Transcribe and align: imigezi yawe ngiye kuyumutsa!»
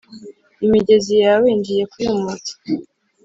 imigezi 0.65 1.13
yawe 1.23 1.47
ngiye 1.57 1.83
kuyumutsa!» 1.91 2.53